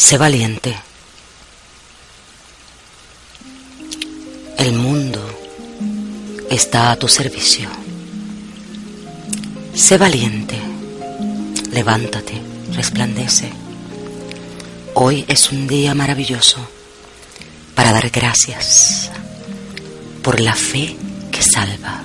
[0.00, 0.76] Sé valiente.
[4.56, 5.20] El mundo
[6.48, 7.68] está a tu servicio.
[9.74, 10.56] Sé valiente.
[11.72, 12.40] Levántate,
[12.74, 13.50] resplandece.
[14.94, 16.58] Hoy es un día maravilloso
[17.74, 19.10] para dar gracias
[20.22, 20.96] por la fe
[21.32, 22.04] que salva.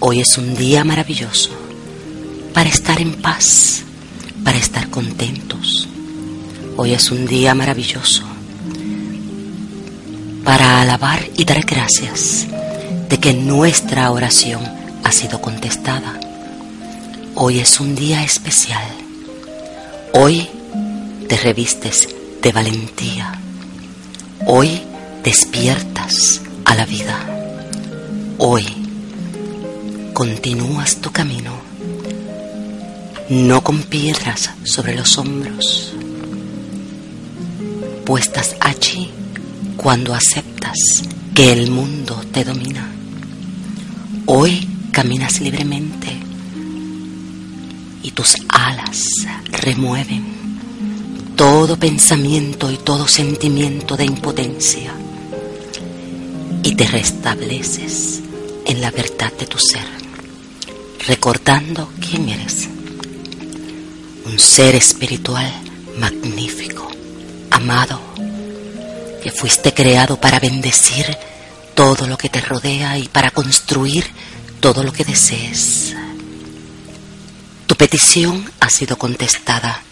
[0.00, 1.50] Hoy es un día maravilloso
[2.52, 3.84] para estar en paz,
[4.44, 5.77] para estar contentos
[6.80, 8.22] Hoy es un día maravilloso
[10.44, 12.46] para alabar y dar gracias
[13.08, 14.60] de que nuestra oración
[15.02, 16.20] ha sido contestada.
[17.34, 18.86] Hoy es un día especial.
[20.12, 20.48] Hoy
[21.28, 23.32] te revistes de valentía.
[24.46, 24.80] Hoy
[25.24, 27.18] despiertas a la vida.
[28.38, 28.64] Hoy
[30.14, 31.54] continúas tu camino,
[33.30, 35.92] no con piedras sobre los hombros,
[38.08, 39.10] puestas allí
[39.76, 41.02] cuando aceptas
[41.34, 42.90] que el mundo te domina.
[44.24, 46.08] Hoy caminas libremente
[48.02, 49.04] y tus alas
[49.52, 50.24] remueven
[51.36, 54.90] todo pensamiento y todo sentimiento de impotencia
[56.62, 58.20] y te restableces
[58.64, 59.84] en la verdad de tu ser,
[61.06, 62.70] recordando quién eres.
[64.24, 65.52] Un ser espiritual
[65.98, 66.88] magnífico
[67.58, 68.00] amado,
[69.22, 71.06] que fuiste creado para bendecir
[71.74, 74.06] todo lo que te rodea y para construir
[74.60, 75.94] todo lo que desees.
[77.66, 79.82] Tu petición ha sido contestada,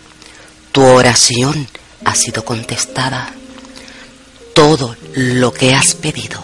[0.73, 1.69] tu oración
[2.05, 3.33] ha sido contestada,
[4.55, 6.43] todo lo que has pedido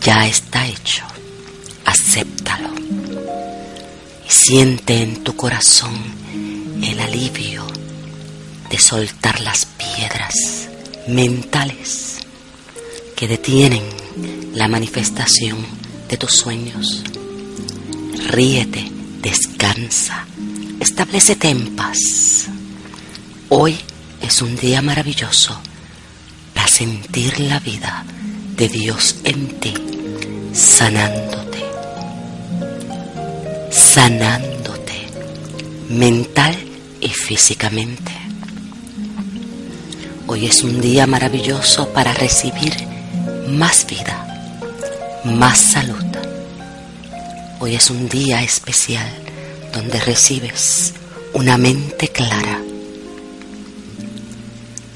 [0.00, 1.04] ya está hecho,
[1.84, 2.70] acéptalo
[4.26, 5.96] y siente en tu corazón
[6.82, 7.66] el alivio
[8.70, 9.66] de soltar las
[9.98, 10.68] piedras
[11.08, 12.18] mentales
[13.16, 13.82] que detienen
[14.54, 15.58] la manifestación
[16.08, 17.02] de tus sueños.
[18.28, 20.24] Ríete, descansa,
[20.78, 22.46] establecete en paz.
[23.48, 23.76] Hoy
[24.22, 25.60] es un día maravilloso
[26.54, 28.04] para sentir la vida
[28.56, 29.74] de Dios en ti,
[30.52, 31.64] sanándote,
[33.72, 35.08] sanándote
[35.88, 36.56] mental
[37.00, 38.27] y físicamente.
[40.30, 42.74] Hoy es un día maravilloso para recibir
[43.48, 44.26] más vida,
[45.24, 46.04] más salud.
[47.60, 49.10] Hoy es un día especial
[49.72, 50.92] donde recibes
[51.32, 52.60] una mente clara.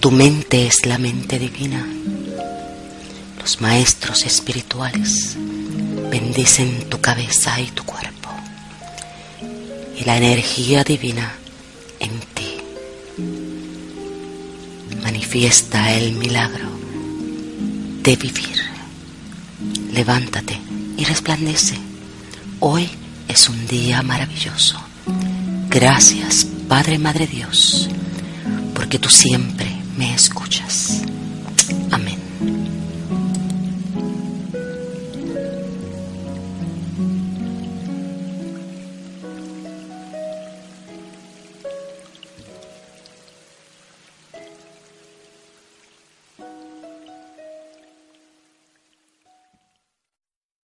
[0.00, 1.86] Tu mente es la mente divina.
[3.40, 5.38] Los maestros espirituales
[6.10, 8.28] bendicen tu cabeza y tu cuerpo.
[9.98, 11.36] Y la energía divina
[12.00, 12.52] en ti
[15.02, 16.68] manifiesta el milagro
[18.02, 18.60] de vivir.
[19.92, 20.58] Levántate
[20.96, 21.76] y resplandece.
[22.60, 22.88] Hoy
[23.28, 24.80] es un día maravilloso.
[25.68, 27.88] Gracias, Padre, Madre Dios,
[28.74, 31.02] porque tú siempre me escuchas.